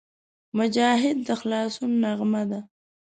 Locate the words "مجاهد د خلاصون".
0.57-1.91